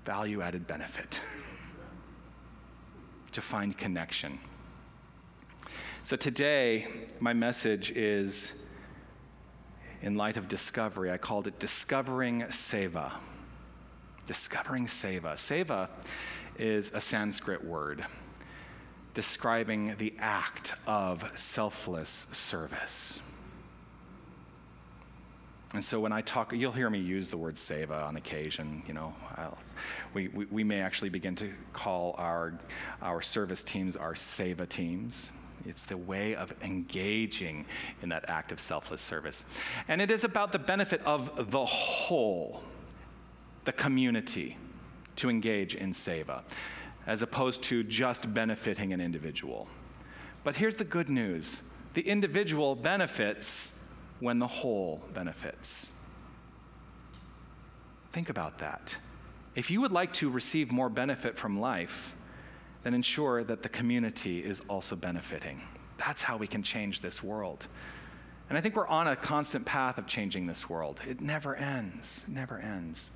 value 0.04 0.40
added 0.40 0.68
benefit 0.68 1.20
to 3.32 3.40
find 3.40 3.76
connection. 3.76 4.38
So 6.04 6.14
today, 6.14 6.86
my 7.18 7.32
message 7.32 7.90
is 7.90 8.52
in 10.00 10.14
light 10.14 10.36
of 10.36 10.46
discovery. 10.46 11.10
I 11.10 11.18
called 11.18 11.48
it 11.48 11.58
Discovering 11.58 12.42
Seva. 12.42 13.14
Discovering 14.28 14.86
Seva. 14.86 15.32
Seva 15.32 15.88
is 16.56 16.92
a 16.94 17.00
Sanskrit 17.00 17.64
word 17.64 18.06
describing 19.18 19.96
the 19.98 20.14
act 20.20 20.74
of 20.86 21.28
selfless 21.34 22.28
service. 22.30 23.18
And 25.74 25.84
so 25.84 25.98
when 25.98 26.12
I 26.12 26.20
talk, 26.20 26.52
you'll 26.52 26.70
hear 26.70 26.88
me 26.88 27.00
use 27.00 27.28
the 27.28 27.36
word 27.36 27.56
seva 27.56 28.06
on 28.06 28.14
occasion. 28.14 28.80
You 28.86 28.94
know, 28.94 29.12
we, 30.14 30.28
we, 30.28 30.44
we, 30.44 30.62
may 30.62 30.80
actually 30.80 31.08
begin 31.08 31.34
to 31.34 31.52
call 31.72 32.14
our, 32.16 32.60
our 33.02 33.20
service 33.20 33.64
teams 33.64 33.96
our 33.96 34.14
seva 34.14 34.68
teams. 34.68 35.32
It's 35.66 35.82
the 35.82 35.96
way 35.96 36.36
of 36.36 36.54
engaging 36.62 37.64
in 38.02 38.10
that 38.10 38.30
act 38.30 38.52
of 38.52 38.60
selfless 38.60 39.02
service. 39.02 39.44
And 39.88 40.00
it 40.00 40.12
is 40.12 40.22
about 40.22 40.52
the 40.52 40.60
benefit 40.60 41.02
of 41.04 41.50
the 41.50 41.64
whole, 41.64 42.62
the 43.64 43.72
community, 43.72 44.56
to 45.16 45.28
engage 45.28 45.74
in 45.74 45.92
seva 45.92 46.42
as 47.08 47.22
opposed 47.22 47.62
to 47.62 47.82
just 47.82 48.32
benefiting 48.32 48.92
an 48.92 49.00
individual. 49.00 49.66
But 50.44 50.56
here's 50.56 50.76
the 50.76 50.84
good 50.84 51.08
news 51.08 51.62
the 51.94 52.02
individual 52.02 52.76
benefits 52.76 53.72
when 54.20 54.38
the 54.38 54.46
whole 54.46 55.02
benefits. 55.14 55.90
Think 58.12 58.28
about 58.28 58.58
that. 58.58 58.96
If 59.56 59.70
you 59.70 59.80
would 59.80 59.90
like 59.90 60.12
to 60.14 60.30
receive 60.30 60.70
more 60.70 60.88
benefit 60.88 61.36
from 61.36 61.58
life, 61.58 62.14
then 62.84 62.94
ensure 62.94 63.42
that 63.42 63.62
the 63.62 63.68
community 63.68 64.44
is 64.44 64.60
also 64.68 64.94
benefiting. 64.94 65.62
That's 65.96 66.22
how 66.22 66.36
we 66.36 66.46
can 66.46 66.62
change 66.62 67.00
this 67.00 67.22
world. 67.22 67.66
And 68.48 68.56
I 68.56 68.60
think 68.60 68.76
we're 68.76 68.86
on 68.86 69.08
a 69.08 69.16
constant 69.16 69.64
path 69.64 69.98
of 69.98 70.06
changing 70.06 70.46
this 70.46 70.68
world. 70.68 71.00
It 71.08 71.20
never 71.20 71.56
ends, 71.56 72.24
it 72.28 72.34
never 72.34 72.58
ends. 72.58 73.10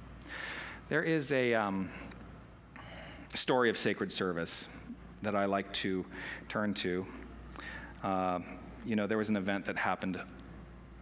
There 0.88 1.02
is 1.02 1.30
a, 1.30 1.54
um, 1.54 1.90
story 3.34 3.70
of 3.70 3.78
sacred 3.78 4.12
service 4.12 4.68
that 5.22 5.34
I 5.34 5.46
like 5.46 5.72
to 5.74 6.04
turn 6.48 6.74
to. 6.74 7.06
Uh, 8.02 8.40
you 8.84 8.96
know, 8.96 9.06
there 9.06 9.18
was 9.18 9.28
an 9.28 9.36
event 9.36 9.64
that 9.66 9.76
happened, 9.76 10.20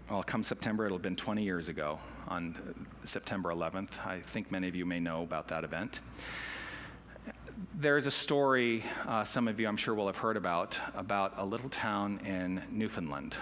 well, 0.09 0.23
come 0.23 0.43
September, 0.43 0.87
it'll 0.87 0.99
have 0.99 1.03
been 1.03 1.17
20 1.17 1.43
years 1.43 1.69
ago 1.69 1.99
on 2.29 2.87
September 3.05 3.51
11th. 3.51 4.07
I 4.07 4.21
think 4.21 4.53
many 4.53 4.69
of 4.69 4.77
you 4.77 4.85
may 4.85 5.01
know 5.01 5.23
about 5.23 5.49
that 5.49 5.65
event. 5.65 6.01
There's 7.75 8.07
a 8.07 8.11
story 8.11 8.85
uh, 9.07 9.25
some 9.25 9.49
of 9.49 9.59
you, 9.59 9.67
I'm 9.67 9.77
sure, 9.77 9.95
will 9.95 10.07
have 10.07 10.17
heard 10.17 10.37
about, 10.37 10.79
about 10.95 11.35
a 11.37 11.45
little 11.45 11.69
town 11.69 12.21
in 12.25 12.63
Newfoundland, 12.71 13.37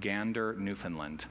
Gander, 0.00 0.54
Newfoundland, 0.58 1.26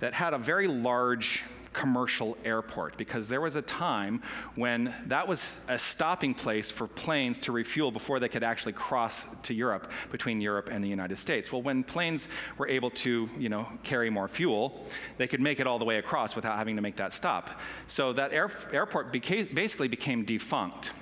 that 0.00 0.14
had 0.14 0.34
a 0.34 0.38
very 0.38 0.66
large 0.66 1.44
commercial 1.72 2.36
airport 2.44 2.96
because 2.96 3.28
there 3.28 3.40
was 3.40 3.56
a 3.56 3.62
time 3.62 4.22
when 4.54 4.94
that 5.06 5.26
was 5.26 5.56
a 5.68 5.78
stopping 5.78 6.34
place 6.34 6.70
for 6.70 6.86
planes 6.86 7.38
to 7.40 7.52
refuel 7.52 7.90
before 7.90 8.20
they 8.20 8.28
could 8.28 8.42
actually 8.42 8.72
cross 8.72 9.26
to 9.42 9.54
Europe 9.54 9.90
between 10.10 10.40
Europe 10.40 10.68
and 10.70 10.82
the 10.84 10.88
United 10.88 11.16
States. 11.16 11.52
Well, 11.52 11.62
when 11.62 11.84
planes 11.84 12.28
were 12.56 12.68
able 12.68 12.90
to, 12.90 13.28
you 13.38 13.48
know, 13.48 13.66
carry 13.82 14.10
more 14.10 14.28
fuel, 14.28 14.86
they 15.16 15.26
could 15.26 15.40
make 15.40 15.60
it 15.60 15.66
all 15.66 15.78
the 15.78 15.84
way 15.84 15.98
across 15.98 16.34
without 16.34 16.56
having 16.56 16.76
to 16.76 16.82
make 16.82 16.96
that 16.96 17.12
stop. 17.12 17.50
So 17.86 18.12
that 18.14 18.32
air, 18.32 18.50
airport 18.72 19.12
became, 19.12 19.48
basically 19.54 19.88
became 19.88 20.24
defunct. 20.24 20.92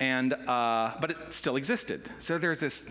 And, 0.00 0.32
uh, 0.32 0.94
but 1.00 1.10
it 1.10 1.16
still 1.30 1.56
existed. 1.56 2.10
So 2.18 2.38
there's 2.38 2.60
this 2.60 2.86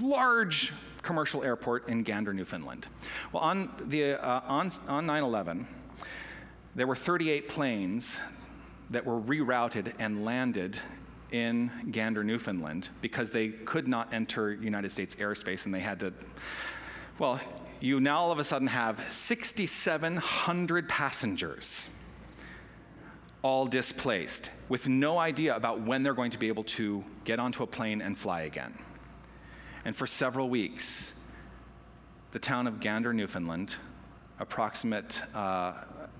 large 0.00 0.72
commercial 1.02 1.42
airport 1.42 1.88
in 1.88 2.02
Gander, 2.02 2.32
Newfoundland. 2.32 2.86
Well, 3.32 3.42
on, 3.42 3.70
the, 3.86 4.14
uh, 4.14 4.40
on, 4.46 4.70
on 4.86 5.06
9-11, 5.06 5.66
there 6.74 6.86
were 6.86 6.96
38 6.96 7.48
planes 7.48 8.20
that 8.90 9.04
were 9.04 9.20
rerouted 9.20 9.92
and 9.98 10.24
landed 10.24 10.78
in 11.32 11.70
Gander, 11.90 12.24
Newfoundland, 12.24 12.88
because 13.00 13.30
they 13.30 13.48
could 13.48 13.86
not 13.86 14.12
enter 14.12 14.52
United 14.52 14.92
States 14.92 15.14
airspace 15.16 15.64
and 15.64 15.74
they 15.74 15.80
had 15.80 16.00
to, 16.00 16.12
well, 17.18 17.40
you 17.80 18.00
now 18.00 18.20
all 18.20 18.32
of 18.32 18.38
a 18.38 18.44
sudden 18.44 18.68
have 18.68 19.12
6,700 19.12 20.88
passengers 20.88 21.88
all 23.42 23.66
displaced, 23.66 24.50
with 24.68 24.86
no 24.86 25.18
idea 25.18 25.56
about 25.56 25.80
when 25.80 26.02
they're 26.02 26.14
going 26.14 26.30
to 26.30 26.38
be 26.38 26.48
able 26.48 26.64
to 26.64 27.02
get 27.24 27.38
onto 27.38 27.62
a 27.62 27.66
plane 27.66 28.02
and 28.02 28.18
fly 28.18 28.42
again. 28.42 28.74
And 29.84 29.96
for 29.96 30.06
several 30.06 30.48
weeks, 30.48 31.14
the 32.32 32.38
town 32.38 32.66
of 32.66 32.80
Gander, 32.80 33.12
Newfoundland, 33.12 33.76
approximate, 34.38 35.22
uh, 35.34 35.72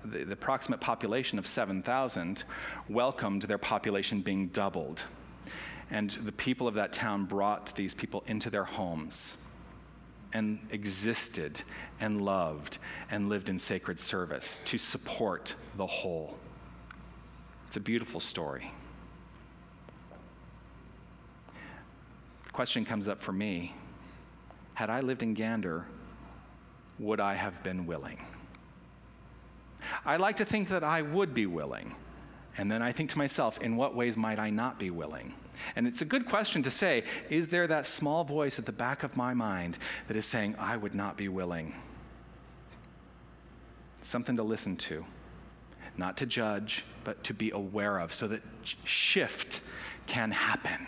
the, 0.03 0.23
the 0.23 0.33
approximate 0.33 0.79
population 0.79 1.37
of 1.39 1.45
7,000, 1.45 2.43
welcomed 2.89 3.43
their 3.43 3.57
population 3.57 4.21
being 4.21 4.47
doubled. 4.47 5.03
And 5.89 6.09
the 6.11 6.31
people 6.31 6.67
of 6.67 6.75
that 6.75 6.93
town 6.93 7.25
brought 7.25 7.75
these 7.75 7.93
people 7.93 8.23
into 8.27 8.49
their 8.49 8.63
homes 8.63 9.37
and 10.33 10.59
existed 10.71 11.61
and 11.99 12.21
loved 12.21 12.77
and 13.09 13.29
lived 13.29 13.49
in 13.49 13.59
sacred 13.59 13.99
service 13.99 14.61
to 14.65 14.77
support 14.77 15.55
the 15.75 15.85
whole. 15.85 16.37
It's 17.67 17.77
a 17.77 17.81
beautiful 17.81 18.19
story. 18.19 18.71
Question 22.53 22.85
comes 22.85 23.07
up 23.07 23.21
for 23.21 23.31
me 23.31 23.73
had 24.73 24.89
I 24.89 25.01
lived 25.01 25.21
in 25.21 25.33
Gander, 25.33 25.85
would 26.97 27.19
I 27.19 27.35
have 27.35 27.61
been 27.63 27.85
willing? 27.85 28.17
I 30.05 30.17
like 30.17 30.37
to 30.37 30.45
think 30.45 30.69
that 30.69 30.83
I 30.83 31.01
would 31.01 31.33
be 31.33 31.45
willing. 31.45 31.95
And 32.57 32.71
then 32.71 32.81
I 32.81 32.91
think 32.91 33.09
to 33.11 33.17
myself, 33.17 33.59
in 33.59 33.75
what 33.75 33.95
ways 33.95 34.17
might 34.17 34.39
I 34.39 34.49
not 34.49 34.79
be 34.79 34.89
willing? 34.89 35.33
And 35.75 35.87
it's 35.87 36.01
a 36.01 36.05
good 36.05 36.25
question 36.25 36.63
to 36.63 36.71
say 36.71 37.03
is 37.29 37.49
there 37.49 37.67
that 37.67 37.85
small 37.85 38.23
voice 38.23 38.57
at 38.59 38.65
the 38.65 38.71
back 38.71 39.03
of 39.03 39.15
my 39.15 39.33
mind 39.33 39.77
that 40.07 40.17
is 40.17 40.25
saying, 40.25 40.55
I 40.57 40.77
would 40.77 40.95
not 40.95 41.17
be 41.17 41.27
willing? 41.27 41.75
Something 44.01 44.37
to 44.37 44.43
listen 44.43 44.75
to, 44.77 45.05
not 45.95 46.17
to 46.17 46.25
judge, 46.25 46.83
but 47.03 47.23
to 47.25 47.33
be 47.33 47.51
aware 47.51 47.99
of 47.99 48.13
so 48.13 48.27
that 48.27 48.41
shift 48.83 49.61
can 50.07 50.31
happen. 50.31 50.87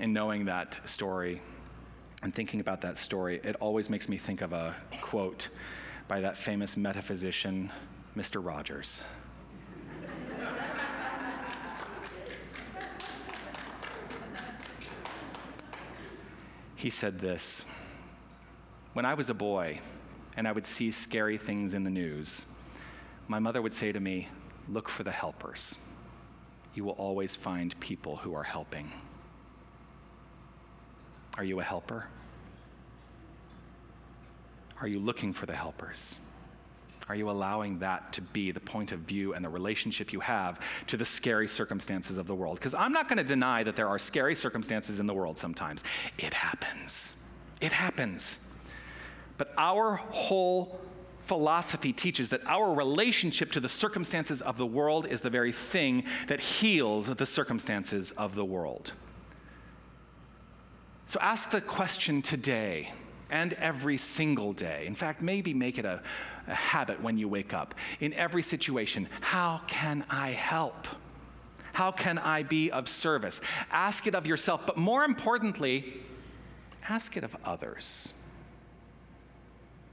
In 0.00 0.12
knowing 0.12 0.44
that 0.44 0.78
story 0.88 1.40
and 2.22 2.34
thinking 2.34 2.60
about 2.60 2.82
that 2.82 2.98
story, 2.98 3.40
it 3.42 3.56
always 3.60 3.90
makes 3.90 4.08
me 4.08 4.16
think 4.18 4.42
of 4.42 4.52
a 4.52 4.76
quote 5.00 5.48
by 6.06 6.20
that 6.20 6.36
famous 6.36 6.76
metaphysician, 6.76 7.72
Mr. 8.16 8.44
Rogers. 8.44 9.02
he 16.78 16.90
said 16.90 17.18
this 17.18 17.66
When 18.92 19.04
I 19.04 19.14
was 19.14 19.28
a 19.30 19.34
boy 19.34 19.80
and 20.36 20.46
I 20.46 20.52
would 20.52 20.66
see 20.66 20.90
scary 20.90 21.36
things 21.36 21.74
in 21.74 21.82
the 21.82 21.90
news, 21.90 22.46
my 23.26 23.40
mother 23.40 23.60
would 23.60 23.74
say 23.74 23.92
to 23.92 24.00
me, 24.00 24.28
Look 24.68 24.88
for 24.88 25.02
the 25.02 25.10
helpers. 25.10 25.76
You 26.74 26.84
will 26.84 26.92
always 26.92 27.34
find 27.34 27.78
people 27.80 28.16
who 28.16 28.34
are 28.34 28.44
helping. 28.44 28.92
Are 31.38 31.44
you 31.44 31.60
a 31.60 31.62
helper? 31.62 32.04
Are 34.80 34.88
you 34.88 34.98
looking 34.98 35.32
for 35.32 35.46
the 35.46 35.54
helpers? 35.54 36.18
Are 37.08 37.14
you 37.14 37.30
allowing 37.30 37.78
that 37.78 38.12
to 38.14 38.20
be 38.20 38.50
the 38.50 38.60
point 38.60 38.90
of 38.90 39.00
view 39.00 39.34
and 39.34 39.44
the 39.44 39.48
relationship 39.48 40.12
you 40.12 40.20
have 40.20 40.60
to 40.88 40.96
the 40.96 41.04
scary 41.04 41.48
circumstances 41.48 42.18
of 42.18 42.26
the 42.26 42.34
world? 42.34 42.58
Because 42.58 42.74
I'm 42.74 42.92
not 42.92 43.08
going 43.08 43.18
to 43.18 43.24
deny 43.24 43.62
that 43.62 43.76
there 43.76 43.88
are 43.88 44.00
scary 44.00 44.34
circumstances 44.34 44.98
in 44.98 45.06
the 45.06 45.14
world 45.14 45.38
sometimes. 45.38 45.84
It 46.18 46.34
happens. 46.34 47.14
It 47.60 47.72
happens. 47.72 48.40
But 49.38 49.54
our 49.56 49.94
whole 49.94 50.78
philosophy 51.20 51.92
teaches 51.92 52.30
that 52.30 52.40
our 52.46 52.74
relationship 52.74 53.52
to 53.52 53.60
the 53.60 53.68
circumstances 53.68 54.42
of 54.42 54.58
the 54.58 54.66
world 54.66 55.06
is 55.06 55.20
the 55.20 55.30
very 55.30 55.52
thing 55.52 56.02
that 56.26 56.40
heals 56.40 57.14
the 57.14 57.26
circumstances 57.26 58.10
of 58.12 58.34
the 58.34 58.44
world. 58.44 58.92
So 61.08 61.18
ask 61.22 61.48
the 61.48 61.62
question 61.62 62.20
today 62.20 62.92
and 63.30 63.54
every 63.54 63.96
single 63.96 64.52
day. 64.52 64.84
In 64.86 64.94
fact, 64.94 65.22
maybe 65.22 65.54
make 65.54 65.78
it 65.78 65.86
a, 65.86 66.02
a 66.46 66.54
habit 66.54 67.02
when 67.02 67.16
you 67.16 67.28
wake 67.28 67.54
up. 67.54 67.74
In 68.00 68.12
every 68.12 68.42
situation, 68.42 69.08
how 69.22 69.62
can 69.66 70.04
I 70.10 70.30
help? 70.30 70.86
How 71.72 71.92
can 71.92 72.18
I 72.18 72.42
be 72.42 72.70
of 72.70 72.88
service? 72.88 73.40
Ask 73.70 74.06
it 74.06 74.14
of 74.14 74.26
yourself, 74.26 74.66
but 74.66 74.76
more 74.76 75.04
importantly, 75.04 75.94
ask 76.88 77.16
it 77.16 77.24
of 77.24 77.34
others 77.42 78.12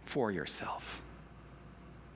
for 0.03 0.33
yourself. 0.33 1.01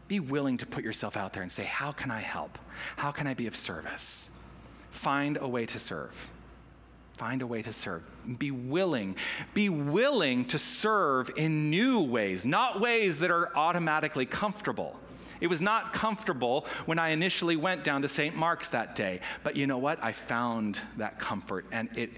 Be 0.10 0.20
willing 0.20 0.58
to 0.58 0.66
put 0.66 0.84
yourself 0.84 1.16
out 1.16 1.32
there 1.32 1.44
and 1.44 1.52
say, 1.52 1.64
How 1.64 1.94
can 1.94 2.12
I 2.12 2.20
help? 2.20 2.58
How 2.98 3.12
can 3.12 3.28
I 3.28 3.34
be 3.34 3.48
of 3.48 3.56
service? 3.56 4.30
Find 4.92 5.38
a 5.40 5.48
way 5.48 5.66
to 5.68 5.80
serve. 5.80 6.14
Find 7.20 7.42
a 7.42 7.48
way 7.48 7.62
to 7.62 7.74
serve. 7.74 8.02
Be 8.40 8.50
willing. 8.50 9.18
Be 9.54 9.68
willing 9.68 10.46
to 10.46 10.58
serve 10.58 11.30
in 11.36 11.70
new 11.70 12.00
ways, 12.00 12.46
not 12.46 12.80
ways 12.80 13.20
that 13.20 13.30
are 13.30 13.56
automatically 13.58 14.26
comfortable. 14.26 14.96
It 15.42 15.48
was 15.48 15.62
not 15.62 15.92
comfortable 15.92 16.66
when 16.86 16.98
I 16.98 17.10
initially 17.10 17.58
went 17.58 17.84
down 17.84 18.04
to 18.04 18.08
St. 18.08 18.38
Mark's 18.38 18.70
that 18.70 18.96
day. 18.96 19.20
But 19.44 19.58
you 19.58 19.68
know 19.68 19.78
what? 19.78 20.02
I 20.02 20.14
found 20.14 20.80
that 20.96 21.20
comfort 21.20 21.66
and 21.74 21.90
it, 21.98 22.12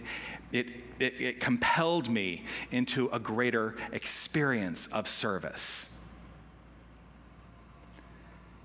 it, 0.52 0.68
it, 1.00 1.14
it 1.20 1.40
compelled 1.40 2.08
me 2.08 2.46
into 2.70 3.10
a 3.10 3.20
greater 3.20 3.76
experience 3.92 4.88
of 4.92 5.08
service. 5.08 5.91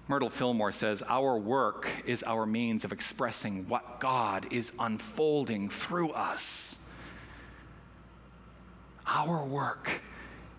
Myrtle 0.08 0.30
Fillmore 0.30 0.72
says, 0.72 1.02
Our 1.08 1.36
work 1.36 1.88
is 2.04 2.22
our 2.22 2.46
means 2.46 2.84
of 2.84 2.92
expressing 2.92 3.68
what 3.68 3.98
God 4.00 4.46
is 4.52 4.72
unfolding 4.78 5.68
through 5.68 6.10
us. 6.10 6.78
Our 9.06 9.44
work 9.44 10.00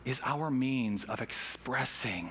is 0.04 0.22
our 0.24 0.52
means 0.52 1.06
of 1.06 1.22
expressing 1.22 2.30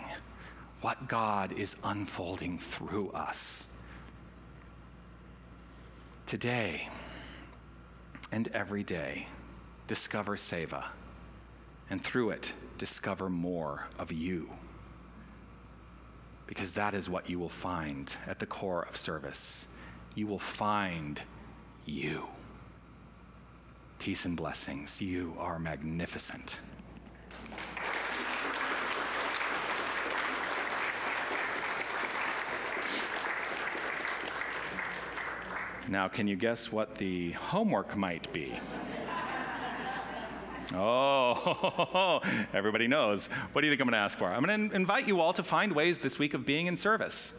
what 0.82 1.08
God 1.08 1.52
is 1.52 1.76
unfolding 1.82 2.58
through 2.58 3.10
us. 3.10 3.68
Today 6.26 6.88
and 8.30 8.48
every 8.48 8.82
day, 8.82 9.28
discover 9.86 10.36
Seva, 10.36 10.84
and 11.88 12.02
through 12.04 12.30
it, 12.30 12.52
discover 12.76 13.30
more 13.30 13.86
of 13.98 14.12
you 14.12 14.50
because 16.46 16.72
that 16.72 16.94
is 16.94 17.08
what 17.08 17.28
you 17.28 17.38
will 17.38 17.48
find 17.48 18.16
at 18.26 18.38
the 18.38 18.46
core 18.46 18.86
of 18.88 18.96
service. 18.96 19.68
You 20.14 20.26
will 20.26 20.38
find 20.38 21.20
you. 21.84 22.26
Peace 23.98 24.24
and 24.24 24.36
blessings. 24.36 25.00
You 25.00 25.34
are 25.38 25.58
magnificent. 25.58 26.60
Now, 35.88 36.08
can 36.08 36.26
you 36.26 36.34
guess 36.34 36.72
what 36.72 36.96
the 36.96 37.32
homework 37.32 37.96
might 37.96 38.32
be? 38.32 38.58
Oh, 40.74 42.20
everybody 42.52 42.88
knows. 42.88 43.28
What 43.52 43.60
do 43.60 43.66
you 43.66 43.72
think 43.72 43.80
I'm 43.80 43.86
going 43.86 43.92
to 43.92 43.98
ask 43.98 44.18
for? 44.18 44.26
I'm 44.26 44.44
going 44.44 44.70
to 44.70 44.76
invite 44.76 45.06
you 45.06 45.20
all 45.20 45.32
to 45.34 45.42
find 45.42 45.72
ways 45.72 45.98
this 46.00 46.18
week 46.18 46.34
of 46.34 46.44
being 46.44 46.66
in 46.66 46.76
service. 46.76 47.32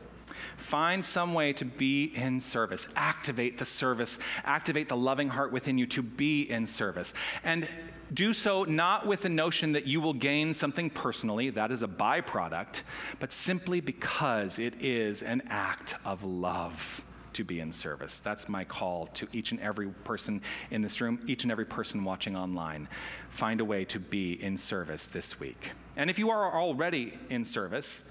Find 0.58 1.04
some 1.04 1.34
way 1.34 1.54
to 1.54 1.66
be 1.66 2.06
in 2.06 2.42
service. 2.42 2.88
Activate 2.96 3.58
the 3.58 3.66
service. 3.66 4.20
Activate 4.44 4.90
the 4.90 4.98
loving 4.98 5.30
heart 5.30 5.52
within 5.52 5.78
you 5.78 5.86
to 5.88 6.02
be 6.02 6.44
in 6.44 6.68
service. 6.68 7.14
And 7.44 7.68
do 8.14 8.34
so 8.34 8.64
not 8.64 9.06
with 9.06 9.24
the 9.24 9.30
notion 9.30 9.74
that 9.74 9.86
you 9.86 10.00
will 10.00 10.14
gain 10.14 10.54
something 10.54 10.90
personally, 10.90 11.50
that 11.52 11.72
is 11.72 11.84
a 11.84 11.88
byproduct, 11.88 12.84
but 13.20 13.34
simply 13.34 13.82
because 13.82 14.60
it 14.60 14.82
is 14.82 15.22
an 15.22 15.44
act 15.50 15.96
of 16.06 16.24
love 16.24 17.04
to 17.38 17.44
be 17.44 17.60
in 17.60 17.72
service. 17.72 18.20
That's 18.20 18.50
my 18.50 18.64
call 18.64 19.06
to 19.14 19.28
each 19.32 19.52
and 19.52 19.60
every 19.62 19.90
person 19.90 20.42
in 20.72 20.82
this 20.82 21.00
room, 21.00 21.20
each 21.28 21.44
and 21.44 21.52
every 21.52 21.66
person 21.66 22.04
watching 22.04 22.36
online. 22.36 22.90
Find 23.30 23.62
a 23.62 23.66
way 23.66 23.86
to 23.86 24.00
be 24.00 24.34
in 24.44 24.58
service 24.58 25.06
this 25.06 25.40
week. 25.40 25.72
And 25.96 26.10
if 26.10 26.18
you 26.18 26.32
are 26.32 26.60
already 26.60 27.14
in 27.30 27.46
service, 27.46 28.04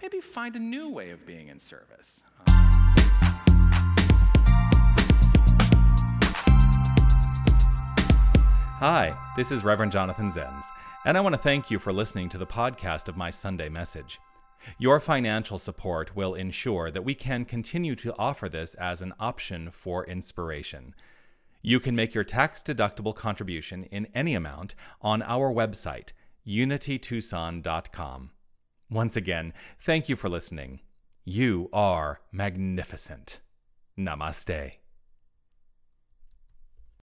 maybe 0.00 0.20
find 0.20 0.56
a 0.56 0.58
new 0.58 0.88
way 0.88 1.10
of 1.10 1.26
being 1.26 1.48
in 1.48 1.58
service. 1.58 2.22
Hi, 8.78 9.14
this 9.36 9.52
is 9.52 9.62
Reverend 9.62 9.92
Jonathan 9.92 10.30
Zenz, 10.30 10.64
and 11.04 11.18
I 11.18 11.20
want 11.20 11.34
to 11.34 11.38
thank 11.38 11.70
you 11.70 11.78
for 11.78 11.92
listening 11.92 12.30
to 12.30 12.38
the 12.38 12.46
podcast 12.46 13.08
of 13.08 13.16
my 13.18 13.28
Sunday 13.28 13.68
message. 13.68 14.18
Your 14.78 15.00
financial 15.00 15.58
support 15.58 16.14
will 16.16 16.34
ensure 16.34 16.90
that 16.90 17.04
we 17.04 17.14
can 17.14 17.44
continue 17.44 17.94
to 17.96 18.14
offer 18.18 18.48
this 18.48 18.74
as 18.74 19.02
an 19.02 19.14
option 19.18 19.70
for 19.70 20.06
inspiration. 20.06 20.94
You 21.62 21.80
can 21.80 21.94
make 21.94 22.14
your 22.14 22.24
tax 22.24 22.62
deductible 22.62 23.14
contribution 23.14 23.84
in 23.84 24.06
any 24.14 24.34
amount 24.34 24.74
on 25.02 25.22
our 25.22 25.52
website, 25.52 26.12
unitytucson.com. 26.46 28.30
Once 28.90 29.16
again, 29.16 29.52
thank 29.78 30.08
you 30.08 30.16
for 30.16 30.28
listening. 30.28 30.80
You 31.24 31.68
are 31.72 32.20
magnificent. 32.32 33.40
Namaste. 33.98 34.79